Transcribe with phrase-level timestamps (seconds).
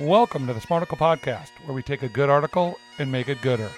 [0.00, 3.70] Welcome to the Smarticle Podcast, where we take a good article and make it gooder.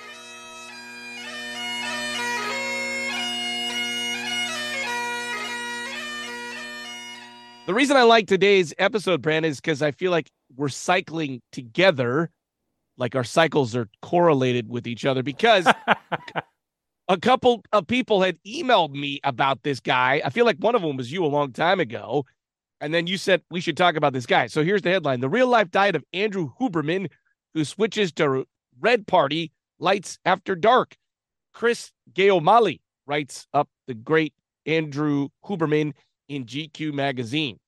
[7.67, 12.31] The reason I like today's episode, Brandon, is because I feel like we're cycling together,
[12.97, 15.25] like our cycles are correlated with each other.
[15.25, 15.67] Because
[17.09, 20.23] a couple of people had emailed me about this guy.
[20.25, 22.25] I feel like one of them was you a long time ago.
[22.81, 24.47] And then you said we should talk about this guy.
[24.47, 27.11] So here's the headline The real life diet of Andrew Huberman,
[27.55, 28.47] who switches to
[28.81, 30.97] Red Party Lights After Dark.
[31.53, 34.35] Chris Gayomali writes up the great
[34.67, 35.93] Andrew Huberman
[36.29, 37.59] in GQ magazine.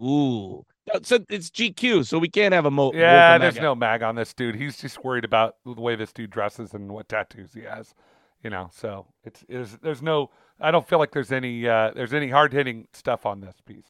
[0.00, 0.64] Ooh.
[1.02, 2.92] So it's GQ, so we can't have a mo.
[2.92, 4.56] Yeah, there's no mag on this dude.
[4.56, 7.94] He's just worried about the way this dude dresses and what tattoos he has.
[8.42, 10.30] You know, so it's, it's there's no.
[10.60, 13.86] I don't feel like there's any uh, there's any hard hitting stuff on this piece.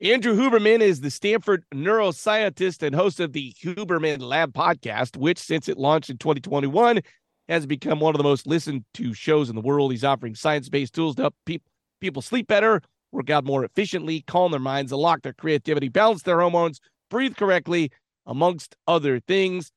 [0.00, 5.68] Andrew Huberman is the Stanford neuroscientist and host of the Huberman Lab podcast, which, since
[5.68, 7.00] it launched in 2021,
[7.48, 9.92] has become one of the most listened to shows in the world.
[9.92, 11.62] He's offering science based tools to help peop-
[12.00, 16.40] people sleep better, work out more efficiently, calm their minds, unlock their creativity, balance their
[16.40, 17.92] hormones, breathe correctly,
[18.26, 19.70] amongst other things.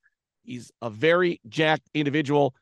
[0.43, 2.55] He's a very jacked individual.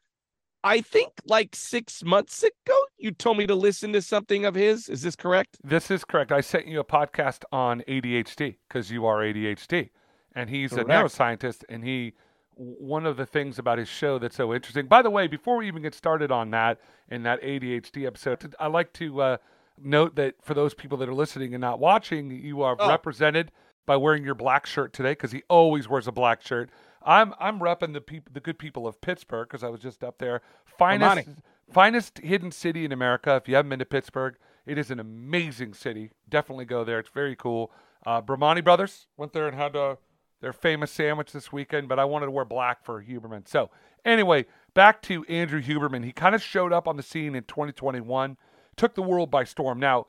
[0.63, 4.87] I think like six months ago, you told me to listen to something of his.
[4.89, 5.57] Is this correct?
[5.63, 6.31] This is correct.
[6.31, 9.89] I sent you a podcast on ADHD because you are ADHD,
[10.35, 11.63] and he's a neuroscientist.
[11.67, 12.13] And he,
[12.55, 14.87] one of the things about his show that's so interesting.
[14.87, 18.67] By the way, before we even get started on that in that ADHD episode, I
[18.67, 19.37] like to uh,
[19.81, 22.87] note that for those people that are listening and not watching, you are Oh.
[22.87, 23.51] represented
[23.85, 26.69] by wearing your black shirt today because he always wears a black shirt.
[27.05, 30.17] I'm I'm repping the people, the good people of Pittsburgh because I was just up
[30.17, 30.41] there.
[30.65, 31.29] Finest
[31.71, 33.35] finest hidden city in America.
[33.35, 36.11] If you haven't been to Pittsburgh, it is an amazing city.
[36.29, 36.99] Definitely go there.
[36.99, 37.71] It's very cool.
[38.05, 39.95] Uh, Primanti Brothers went there and had uh,
[40.41, 43.47] their famous sandwich this weekend, but I wanted to wear black for Huberman.
[43.47, 43.69] So
[44.03, 46.03] anyway, back to Andrew Huberman.
[46.03, 48.37] He kind of showed up on the scene in 2021,
[48.75, 49.79] took the world by storm.
[49.79, 50.07] Now,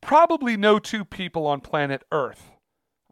[0.00, 2.50] probably no two people on planet Earth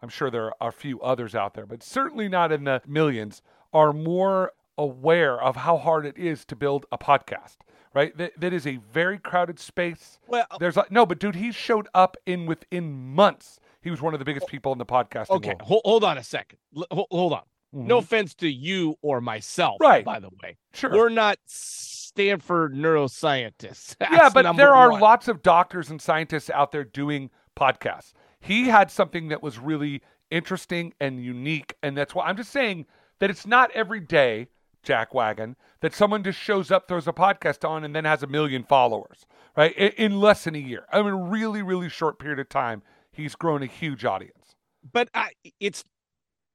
[0.03, 3.43] I'm sure there are a few others out there, but certainly not in the millions,
[3.73, 7.57] are more aware of how hard it is to build a podcast,
[7.95, 8.17] right?
[8.17, 10.19] That, that is a very crowded space.
[10.29, 13.59] Well, There's like, no, but dude, he showed up in within months.
[13.81, 15.31] He was one of the biggest people in the podcast.
[15.31, 15.63] Okay, world.
[15.63, 16.59] hold, hold on a second.
[16.91, 17.43] L- hold on.
[17.73, 18.03] No Mhm.
[18.03, 20.05] offense to you or myself, Right.
[20.05, 20.91] By the way, Sure.
[20.93, 23.97] we're not Stanford neuroscientists.
[24.01, 25.01] yeah, but there are one.
[25.01, 28.13] lots of doctors and scientists out there doing podcasts.
[28.47, 32.87] He had something that was really interesting and unique, and that's why I'm just saying
[33.19, 34.49] that it's not every day,
[34.83, 38.27] Jack Wagon, that someone just shows up, throws a podcast on, and then has a
[38.27, 39.27] million followers,
[39.57, 39.77] right?
[39.77, 40.87] In, in less than a year.
[40.93, 44.55] I mean, a really, really short period of time, he's grown a huge audience.
[44.93, 45.85] But I, it's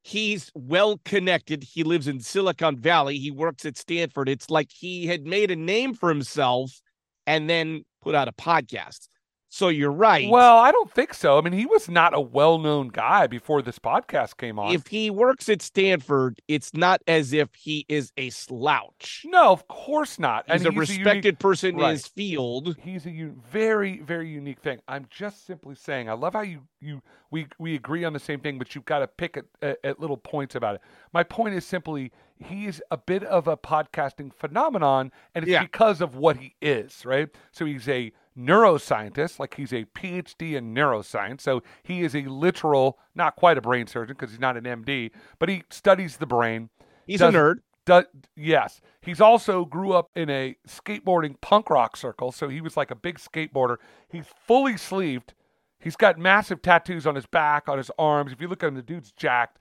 [0.03, 1.63] he's well connected.
[1.63, 3.17] He lives in Silicon Valley.
[3.17, 4.29] He works at Stanford.
[4.29, 6.81] It's like he had made a name for himself
[7.27, 9.07] and then put out a podcast.
[9.53, 10.29] So you're right.
[10.29, 11.37] Well, I don't think so.
[11.37, 14.73] I mean, he was not a well-known guy before this podcast came on.
[14.73, 19.25] if he works at Stanford, it's not as if he is a slouch.
[19.27, 20.45] no, of course not.
[20.49, 21.87] He's And a unique- respected person Right.
[21.87, 22.77] in his field.
[22.81, 26.61] he's a u- very very unique thing i'm just simply saying i love how you
[26.79, 29.77] you we we agree on the same thing but you've got to pick at, at,
[29.83, 30.81] at little points about it
[31.13, 35.61] my point is simply he is a bit of a podcasting phenomenon and it's Yeah.
[35.63, 40.73] because of what he is right so he's a neuroscientist like he's a phd in
[40.73, 44.63] neuroscience so he is a literal not quite a brain surgeon because he's not an
[44.63, 46.69] md but he studies the brain
[47.07, 47.55] He's Does- a nerd.
[47.85, 48.03] do,
[48.37, 52.91] yes, he's also grew up in a skateboarding punk rock circle, so he was like
[52.91, 53.77] a big skateboarder.
[54.07, 55.33] He's fully sleeved.
[55.79, 58.31] He's got massive tattoos on his back, on his arms.
[58.31, 59.57] If you look at him, the dude's jacked.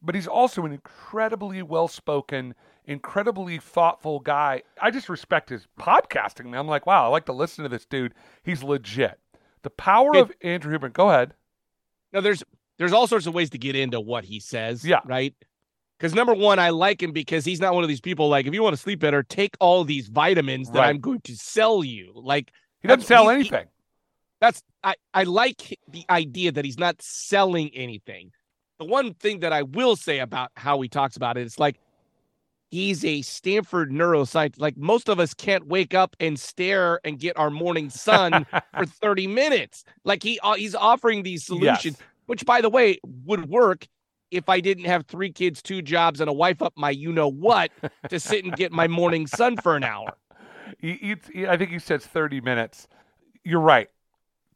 [0.00, 2.54] But he's also an incredibly well-spoken,
[2.86, 4.62] incredibly thoughtful guy.
[4.80, 6.56] I just respect his podcasting.
[6.56, 8.14] I'm like, wow, I like to listen to this dude.
[8.42, 9.18] He's legit.
[9.62, 10.92] The power Hey- of Andrew Huberman.
[10.92, 11.34] Go ahead.
[12.12, 12.42] Now there's
[12.78, 14.84] there's all sorts of ways to get into what he says.
[14.84, 15.00] Yeah.
[15.04, 15.34] Right.
[15.98, 18.52] Because number one, I like him because he's not one of these people like if
[18.54, 20.88] you want to sleep better, take all these vitamins that Right.
[20.90, 22.12] I'm going to sell you.
[22.14, 23.66] Like He doesn't sell he- he- anything.
[24.40, 28.32] that's I I like the idea that he's not selling anything.
[28.78, 31.78] The one thing that I will say about how he talks about it, it's like
[32.74, 34.60] he's a Stanford neuroscientist.
[34.60, 38.44] Like most of us can't wake up and stare and get our morning sun
[38.76, 39.84] for 30 minutes.
[40.04, 42.08] Like he uh, he's offering these solutions, Yes.
[42.26, 43.86] which by the way would work
[44.30, 47.28] if I didn't have three kids, two jobs, and a wife up my you know
[47.28, 47.70] what
[48.10, 50.14] to sit and get my morning sun for an hour.
[50.78, 51.28] He eats.
[51.28, 52.88] He, I think he says thirty minutes.
[53.44, 53.88] You're right.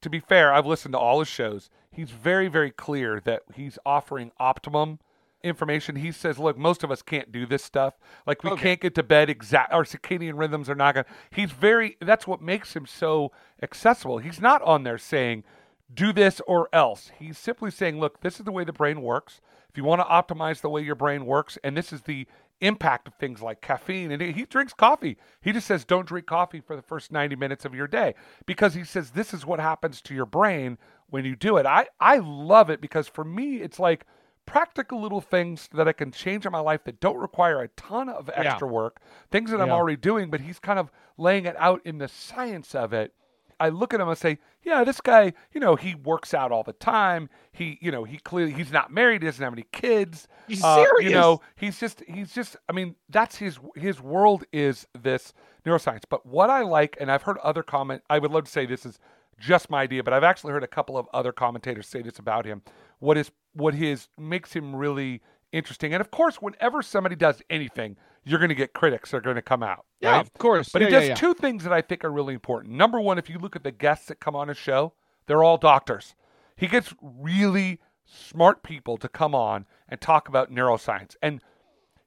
[0.01, 1.71] to be fair, I've listened to all his shows.
[1.93, 4.99] He's very, very clear that he's offering optimum
[5.43, 5.97] information.
[5.97, 7.95] He says, look, most of us can't do this stuff.
[8.27, 8.63] Like we Okay.
[8.63, 12.43] can't get to bed exact our circadian rhythms are not gonna he's very that's what
[12.43, 13.33] makes him so
[13.63, 14.19] accessible.
[14.19, 15.45] He's not on there saying,
[15.93, 17.11] do this or else.
[17.19, 19.41] He's simply saying, look, this is the way the brain works.
[19.71, 22.27] If you want to optimize the way your brain works, and this is the
[22.61, 25.17] impact of things like caffeine, and he drinks coffee.
[25.41, 28.15] He just says, don't drink coffee for the first 90 minutes of your day
[28.47, 31.67] because he says this is what happens to your brain when you do it.
[31.67, 34.05] I, I love it because for me, it's like
[34.49, 38.09] practical little things that I can change in my life that don't require a ton
[38.09, 38.41] of Yeah.
[38.53, 39.01] extra work,
[39.31, 42.75] things that I'm already doing, but he's kind of laying it out in the science
[42.75, 43.15] of it.
[43.61, 46.63] I look at him and say, yeah, this guy, you know, he works out all
[46.63, 47.29] the time.
[47.51, 50.29] He, you know, he clearly he's not married, he doesn't have any kids.
[50.47, 54.87] He's Uh, You know, he's just he's just I mean, that's his his world is
[54.99, 55.35] this
[55.67, 56.05] neuroscience.
[56.09, 58.87] But what I like, and I've heard other comment I would love to say this
[58.87, 58.99] is
[59.39, 62.45] just my idea, but I've actually heard a couple of other commentators say this about
[62.45, 62.63] him.
[62.99, 65.95] What is what his makes him really interesting.
[65.95, 69.63] And of course, whenever somebody does anything, you're gonna get critics that are gonna come
[69.63, 69.87] out.
[70.01, 70.21] Yeah, right?
[70.21, 70.71] of course.
[70.71, 71.15] But yeah, he yeah, does yeah.
[71.15, 72.75] two things that I think are really important.
[72.75, 74.95] Number one, if you look at the guests that come on his show,
[75.27, 76.15] they're all doctors.
[76.57, 81.15] He gets really smart people to come on and talk about neuroscience.
[81.23, 81.43] And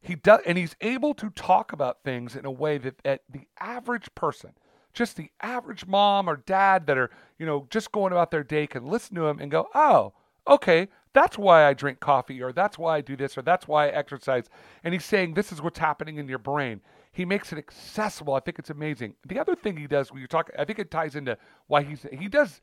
[0.02, 3.48] he does and he's able to talk about things in a way that, that the
[3.60, 4.52] average person,
[4.94, 8.68] just the average mom or dad that are, you know, just going about their day
[8.68, 10.14] can listen to him and go, Oh,
[10.48, 13.88] okay, that's why I drink coffee, or that's why I do this, or that's why
[13.88, 14.46] I exercise.
[14.84, 16.82] And he's saying this is what's happening in your brain.
[17.12, 18.34] He makes it accessible.
[18.34, 19.16] I think it's amazing.
[19.28, 22.06] The other thing he does when you talk, I think it ties into why he's
[22.12, 22.62] he does,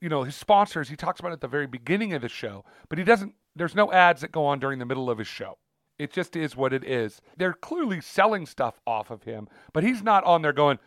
[0.00, 0.90] you know, his sponsors.
[0.90, 3.34] He talks about it at the very beginning of the show, but he doesn't.
[3.56, 5.56] There's no ads that go on during the middle of his show.
[5.98, 7.20] It just is what it is.
[7.36, 10.78] They're clearly selling stuff off of him, but he's not on there going,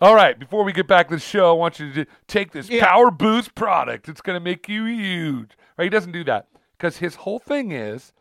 [0.00, 2.68] all right, before we get back to the show, I want you to take this
[2.68, 2.86] Yeah.
[2.86, 4.08] Power Boost product.
[4.08, 5.50] It's going to make you huge.
[5.76, 5.84] Right?
[5.84, 6.48] He doesn't do that
[6.78, 8.12] because his whole thing is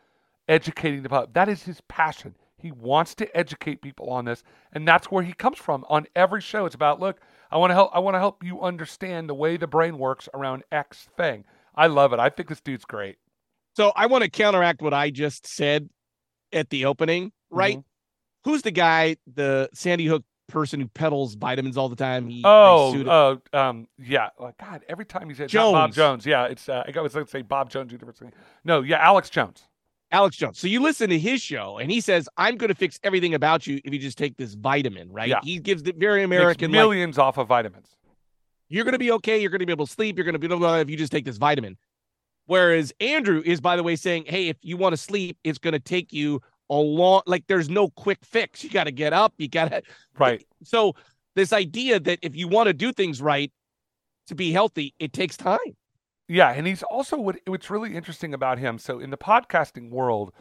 [0.47, 1.33] educating the public.
[1.33, 2.35] That is his passion.
[2.57, 4.43] He wants to educate people on this,
[4.73, 6.65] and that's where he comes from on every show.
[6.65, 7.21] It's about, look,
[7.51, 7.91] I want to help.
[7.93, 11.45] I want to help you understand the way the brain works around X thing.
[11.75, 12.19] I love it.
[12.19, 13.17] I think this dude's great.
[13.77, 15.89] So I want to counteract what I just said
[16.51, 17.77] at the opening, right?
[17.77, 17.83] Mhm.
[18.43, 22.27] Who's the guy, the Sandy Hook person who peddles vitamins all the time?
[22.27, 24.29] He, Oh, oh, um, yeah.
[24.39, 25.95] Like, God, every time he says not Bob Jones.
[25.95, 26.67] Jones, yeah, it's.
[26.67, 27.91] Uh, I was going to say Bob Jones.
[27.91, 28.31] University.
[28.63, 29.63] No, yeah, Alex Jones.
[30.11, 30.57] Alex Jones.
[30.59, 33.67] So you listen to his show, and he says, "I'm going to fix everything about
[33.67, 35.29] you if you just take this vitamin." Right?
[35.29, 35.39] Yeah.
[35.43, 37.87] He gives the very Makes American, like, millions off of vitamins.
[38.69, 39.39] you're going to be okay.
[39.39, 40.17] You're going to be able to sleep.
[40.17, 41.77] You're going to be blah, blah, if you just take this vitamin.
[42.47, 45.73] Whereas Andrew is, by the way, saying, hey, if you want to sleep, it's going
[45.73, 48.63] to take you a long, like there's no quick fix.
[48.63, 49.33] You got to get up.
[49.37, 49.81] You got to,
[50.19, 50.45] Right.
[50.63, 50.93] so
[51.35, 53.51] this idea that if you want to do things right
[54.27, 55.57] to be healthy, it takes time.
[56.27, 58.77] Yeah, and he's also what what's really interesting about him.
[58.77, 60.31] So in the podcasting world,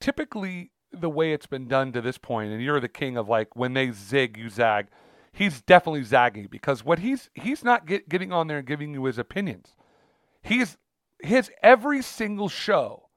[0.00, 3.54] typically the way it's been done to this point, and you're the king of like
[3.56, 4.88] when they zig, you zag.
[5.32, 9.04] He's definitely zagging because what he's he's not get, getting on there and giving you
[9.04, 9.74] his opinions.
[10.42, 10.76] He's
[11.22, 13.09] his every single show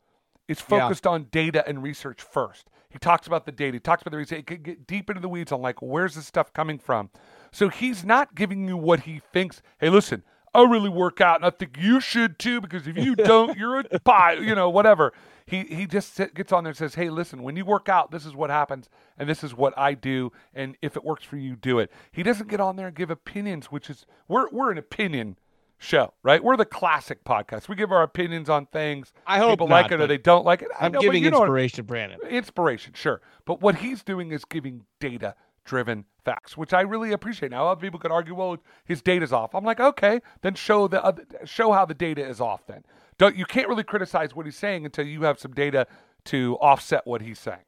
[0.54, 0.80] is Yeah.
[0.80, 2.70] focused on data and research first.
[2.90, 3.76] He talks about the data.
[3.76, 4.38] He talks about the research.
[4.38, 7.10] He could get deep into the weeds on like where's this stuff coming from.
[7.52, 9.62] So he's not giving you what he thinks.
[9.80, 10.24] Hey, listen,
[10.56, 13.80] I really work out, and I think you should too because if you don't, you're
[13.80, 14.34] a pie.
[14.34, 15.12] You know, whatever.
[15.46, 18.26] He he just gets on there and says, Hey, listen, when you work out, this
[18.26, 21.56] is what happens, and this is what I do, and if it works for you,
[21.56, 21.92] do it.
[22.12, 25.38] He doesn't get on there and give opinions, which is we're we're an opinion
[25.84, 26.44] show, right?
[26.44, 27.68] We're the classic podcast.
[27.68, 29.12] We give our opinions on things.
[29.28, 30.70] I hope people not, like it or they don't like it.
[30.80, 32.20] I I'm know, giving you know what- inspiration, Brandon.
[32.30, 33.22] inspiration, sure.
[33.46, 35.36] But what he's doing is giving data
[35.66, 37.52] driven facts, which I really appreciate.
[37.52, 39.54] Now, other people could argue, well, his data's off.
[39.56, 42.66] I'm like, okay, then show the other, show how the data is off.
[42.68, 42.84] Then
[43.18, 45.88] don't you can't really criticize what he's saying until you have some data
[46.26, 47.64] to offset what he's saying.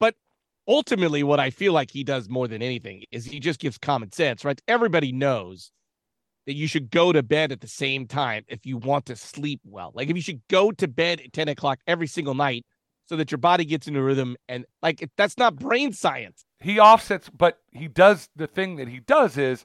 [0.00, 0.16] But
[0.68, 4.12] ultimately what I feel like he does more than anything is he just gives common
[4.12, 4.60] sense, right?
[4.68, 5.70] Everybody knows
[6.46, 9.60] that you should go to bed at the same time if you want to sleep
[9.64, 9.92] well.
[9.94, 12.64] Like if you should go to bed at 10 o'clock every single night
[13.06, 16.44] so that your body gets into rhythm and like that's not brain science.
[16.60, 19.64] He offsets, but he does the thing that he does is,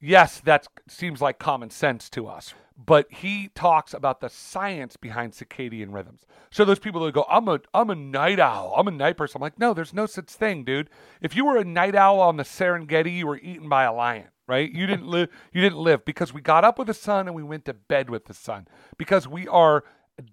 [0.00, 2.54] yes, that seems like common sense to us.
[2.76, 6.26] But he talks about the science behind circadian rhythms.
[6.50, 9.38] So those people that go, I'm a I'm a night owl, I'm a night person.
[9.38, 10.90] I'm like, no, there's no such thing, dude.
[11.20, 14.28] If you were a night owl on the Serengeti, you were eaten by a lion,
[14.46, 14.70] right?
[14.70, 17.42] You didn't live you didn't live because we got up with the sun and we
[17.42, 18.66] went to bed with the sun.
[18.98, 19.84] Because we are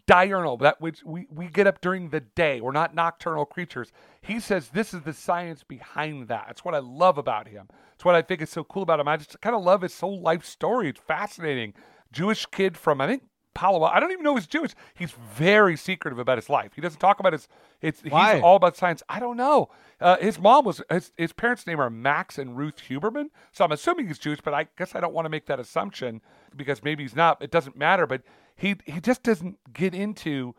[0.06, 2.62] diurnal, that which we, we get up during the day.
[2.62, 3.92] We're not nocturnal creatures.
[4.22, 6.48] He says this is the science behind that.
[6.50, 7.68] It's what I love about him.
[7.94, 9.08] It's what I think is so cool about him.
[9.08, 10.90] I just kind of love his whole life story.
[10.90, 11.74] It's fascinating.
[12.12, 13.84] Jewish kid from I think Palo.
[13.84, 14.72] I don't even know he's Jewish.
[14.94, 16.72] He's very secretive about his life.
[16.76, 17.48] He doesn't talk about his.
[17.82, 18.36] It's Why?
[18.36, 19.04] he's all about science.
[19.10, 19.70] I don't know.
[20.00, 23.72] Uh, his mom was his, his parents' name are Max and Ruth Huberman, so I'm
[23.72, 24.40] assuming he's Jewish.
[24.42, 26.22] But I guess I don't want to make that assumption
[26.56, 27.42] because maybe he's not.
[27.42, 28.08] It doesn't matter.
[28.08, 28.24] But
[28.56, 30.56] he he just doesn't get into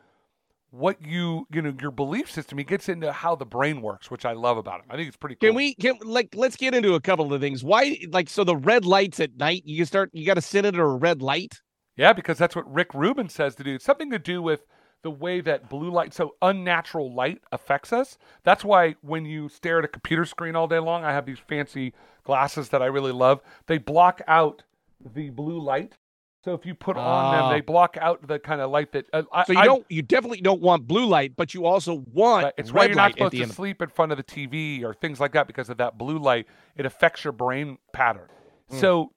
[0.73, 2.59] what you you know your belief system.
[2.59, 4.87] He gets into how the brain works, which I love about him.
[4.91, 5.51] I think it's pretty cool.
[5.51, 7.63] Can we can like let's get into a couple of things.
[7.63, 9.63] Why like so the red lights at night?
[9.67, 11.61] You start you got to sit under a red light.
[11.97, 13.75] Yeah, because that's what Rick Rubin says to do.
[13.75, 14.67] It's something to do with
[15.03, 18.19] the way that blue light, so unnatural light affects us.
[18.45, 21.41] That's why when you stare at a computer screen all day long, I have these
[21.41, 21.93] fancy
[22.25, 23.41] glasses that I really love.
[23.67, 24.63] They block out
[25.15, 25.95] the blue light.
[26.45, 27.53] So if you put on them, Ah.
[27.53, 29.07] they block out the kind of light that.
[29.13, 32.05] Uh, I, So you I- don't you definitely don't want blue light, but you also
[32.13, 32.55] want Right.
[32.57, 35.33] It's why you're not supposed to sleep in front of the TV or things like
[35.33, 36.47] that because of that blue light.
[36.77, 38.29] It affects your brain pattern.
[38.71, 38.77] Hmm.
[38.79, 39.13] So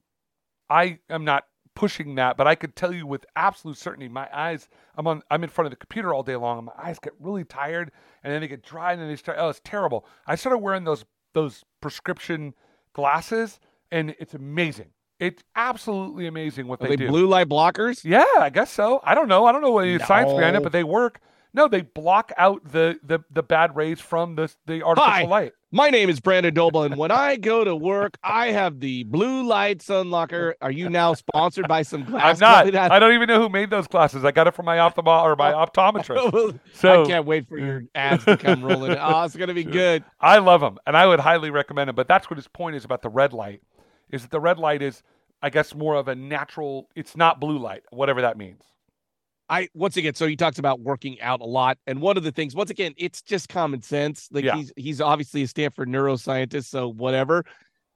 [0.69, 4.67] I am not pushing that, but I could tell you with absolute certainty, my eyes.
[4.97, 5.21] I'm on.
[5.29, 7.91] I'm in front of the computer all day long, and my eyes get really tired,
[8.23, 9.37] and then they get dry, and then they start.
[9.39, 10.05] Oh, it's terrible.
[10.25, 12.53] I started wearing those those prescription
[12.93, 13.59] glasses,
[13.91, 14.89] and it's amazing.
[15.19, 17.07] It's absolutely amazing what Are they, they do.
[17.09, 18.03] blue light blockers?
[18.03, 18.99] Yeah, I guess so.
[19.03, 19.45] I don't know.
[19.45, 21.19] I don't know what the science behind it, but they work.
[21.55, 25.23] No, they block out the the, the bad rays from the the artificial Hi.
[25.23, 25.53] light.
[25.71, 29.47] My name is Brandon Doble, and when I go to work, I have the blue
[29.47, 30.53] light sunlocker.
[30.61, 32.41] Are you now sponsored by some glasses?
[32.41, 32.91] I'm not.
[32.91, 34.25] I don't even know who made those glasses.
[34.25, 35.65] I got it from my ophthalmo or my oh.
[35.65, 36.59] optometrist.
[36.73, 38.91] So I can't wait for your ads to come rolling.
[38.91, 38.97] in.
[39.01, 40.03] Oh, it's gonna be good.
[40.19, 41.95] I love them, and I would highly recommend them.
[41.95, 43.61] But that's what his point is about the red light.
[44.09, 45.03] Is that the red light is,
[45.41, 46.89] I guess, more of a natural.
[46.95, 48.61] It's not blue light, whatever that means.
[49.49, 52.31] I once again, so he talks about working out a lot, and one of the
[52.31, 54.27] things, once again, it's just common sense.
[54.31, 54.55] Like Yeah.
[54.55, 57.43] he's he's obviously a Stanford neuroscientist, so whatever.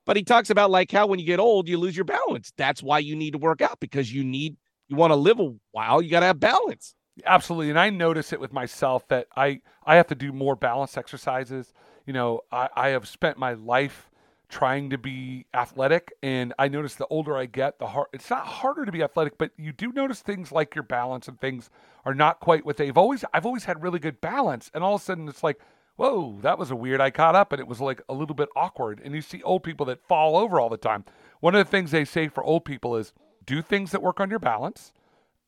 [0.05, 2.51] But he talks about like how when you get old, you lose your balance.
[2.57, 5.51] That's why you need to work out because you need you want to live a
[5.71, 6.95] while, you got to have balance.
[7.25, 10.97] Absolutely, and I notice it with myself that I I have to do more balance
[10.97, 11.73] exercises.
[12.05, 14.08] You know, I, I have spent my life
[14.49, 18.07] trying to be athletic, and I notice the older I get, the hard.
[18.13, 21.39] It's not harder to be athletic, but you do notice things like your balance and
[21.39, 21.69] things
[22.03, 23.23] are not quite what they've always.
[23.33, 25.59] I've always had really good balance, and all of a sudden it's like.
[25.95, 27.01] Whoa, that was a weird.
[27.01, 29.01] I caught up and it was like a little bit awkward.
[29.03, 31.03] And you see old people that fall over all the time.
[31.41, 33.11] One of the things they say for old people is
[33.45, 34.93] do things that work on your balance,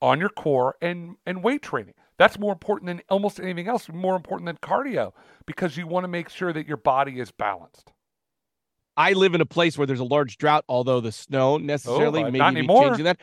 [0.01, 1.93] on your core and and weight training.
[2.17, 3.87] That's more important than almost anything else.
[3.87, 5.13] More important than cardio
[5.45, 7.93] because you want to make sure that your body is balanced.
[9.01, 12.29] I live in a place where there's a large drought, although the snow necessarily uh,
[12.29, 13.17] maybe be changing that.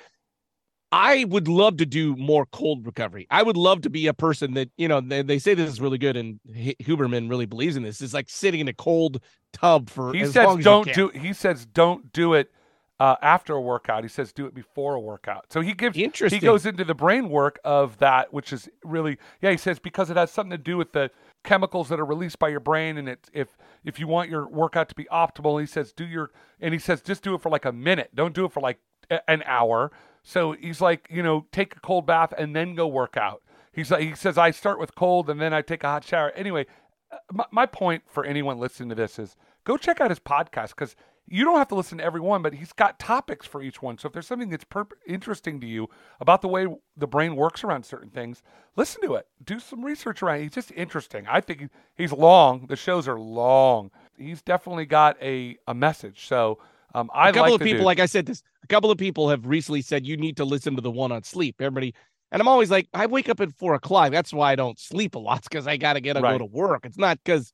[0.91, 3.27] I would love to do more cold recovery.
[3.31, 5.81] I would love to be a person that, you know, they, they say this is
[5.81, 8.01] really good and H- Huberman really believes in this.
[8.01, 11.09] It's like sitting in a cold tub for He as says long don't you can.
[11.13, 11.19] do.
[11.19, 12.51] He says don't do it
[12.99, 14.03] uh, after a workout.
[14.03, 15.53] He says do it before a workout.
[15.53, 15.97] So he gives.
[15.97, 16.41] Interesting.
[16.41, 19.51] He goes into the brain work of that, which is really yeah.
[19.51, 21.11] He says because it has something to do with the
[21.45, 24.89] chemicals that are released by your brain, and it if if you want your workout
[24.89, 26.31] to be optimal, he says do your
[26.61, 28.11] and he says just do it for like a minute.
[28.15, 28.79] Don't do it for like
[29.11, 29.91] a- an hour.
[30.23, 33.43] So he's like you know take a cold bath and then go work out.
[33.73, 36.31] He's like he says I start with cold and then I take a hot shower.
[36.33, 36.67] Anyway,
[37.11, 40.71] uh, my, my point for anyone listening to this is go check out his podcast
[40.71, 40.97] because
[41.31, 43.99] you don't have to listen to every one, but he's got topics for each one.
[43.99, 45.89] So if there's something that's perp- interesting to you
[46.21, 46.67] about the way
[46.97, 48.43] the brain works around certain things,
[48.77, 49.27] listen to it.
[49.45, 50.43] Do some research around it.
[50.45, 51.27] He's just interesting.
[51.29, 52.67] I think he's long.
[52.69, 53.91] The shows are long.
[54.17, 56.27] He's definitely got a, a message.
[56.27, 56.59] So
[56.95, 57.87] um, I a couple like of people, dude.
[57.87, 60.75] like I said, this a couple of people have recently said you need to listen
[60.77, 61.57] to the one on sleep.
[61.61, 61.95] Everybody,
[62.33, 64.11] and I'm always like, I wake up at four o'clock.
[64.13, 66.33] That's why I don't sleep a lot It's because I got to get to Right.
[66.33, 66.85] go to work.
[66.85, 67.53] It's not because,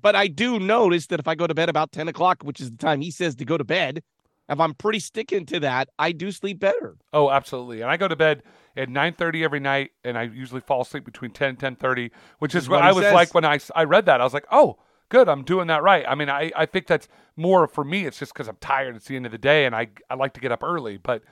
[0.00, 2.70] but I do notice that if I go to bed about ten o'clock, which is
[2.70, 4.02] the time he says to go to bed,
[4.48, 6.96] if I'm pretty sticking to that, I do sleep better.
[7.12, 7.82] Oh, absolutely.
[7.82, 8.42] And I go to bed
[8.76, 12.64] at 9:30 every night and I usually fall asleep between 10 and 10:30, which is
[12.64, 13.14] is what what I was says.
[13.14, 14.20] like when I, I read that.
[14.20, 14.78] I was like, "Oh,
[15.08, 15.28] good.
[15.28, 18.34] I'm doing that right." I mean, I I think that's more for me it's just
[18.34, 20.52] cuz I'm tired it's the end of the day and I I like to get
[20.52, 21.22] up early, but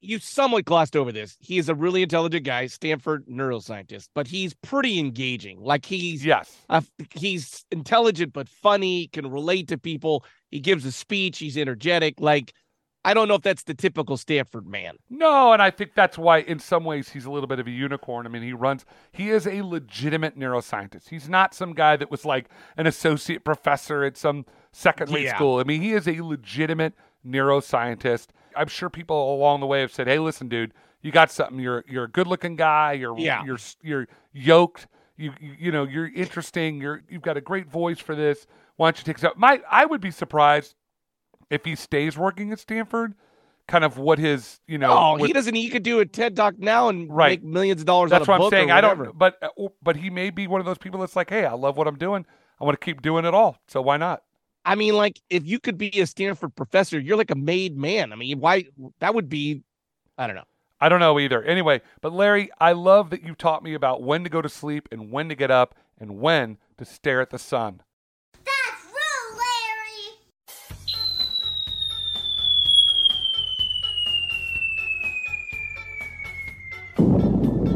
[0.00, 1.36] You somewhat glossed over this.
[1.40, 5.60] He is a really intelligent guy, Stanford neuroscientist, but he's pretty engaging.
[5.60, 6.56] Like he's yes.
[6.68, 6.82] Uh,
[7.14, 10.24] he's intelligent but funny, can relate to people.
[10.50, 11.38] He gives a speech.
[11.38, 12.20] He's energetic.
[12.20, 12.52] Like,
[13.04, 14.96] I don't know if that's the typical Stanford man.
[15.10, 17.70] No, and I think that's why in some ways he's a little bit of a
[17.70, 18.24] unicorn.
[18.26, 21.08] I mean, he runs he is a legitimate neuroscientist.
[21.08, 25.34] He's not some guy that was like an associate professor at some second rate Yeah.
[25.36, 25.58] school.
[25.58, 26.94] I mean, he is a legitimate
[27.26, 28.28] neuroscientist.
[28.58, 30.72] I'm sure people along the way have said, "Hey, listen, dude,
[31.02, 31.58] you got something.
[31.58, 32.92] You're you're a good looking guy.
[32.92, 33.44] You're Yeah.
[33.44, 34.86] you're you're yoked.
[35.16, 36.80] You, you you know you're interesting.
[36.80, 38.46] You're you've got a great voice for this.
[38.76, 39.36] Why don't you take up?
[39.36, 40.74] My I would be surprised
[41.50, 43.14] if he stays working at Stanford.
[43.66, 44.90] Kind of what his you know.
[44.96, 45.54] oh, with- he doesn't.
[45.54, 47.42] He could do a TED talk now and Right.
[47.42, 48.10] make millions of dollars.
[48.10, 48.70] that's what I'm saying.
[48.70, 49.16] I don't.
[49.18, 51.76] But uh, but he may be one of those people that's like, hey, I love
[51.76, 52.24] what I'm doing.
[52.60, 53.58] I want to keep doing it all.
[53.68, 54.22] So why not?
[54.68, 58.12] I mean, like, if you could be a Stanford professor, you're like a made man.
[58.12, 58.66] I mean, why?
[58.98, 59.62] That would be.
[60.18, 60.44] I don't know.
[60.78, 61.42] I don't know either.
[61.42, 64.86] Anyway, but Larry, I love that you taught me about when to go to sleep
[64.92, 67.80] and when to get up and when to stare at the sun.
[68.44, 69.38] That's rude,
[77.38, 77.67] Larry!